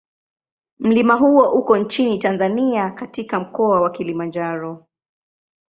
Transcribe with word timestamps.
Mlima 0.79 1.15
huo 1.17 1.51
uko 1.53 1.77
nchini 1.77 2.17
Tanzania 2.17 2.89
katika 2.89 3.39
Mkoa 3.39 3.81
wa 3.81 3.89
Kilimanjaro. 3.89 4.85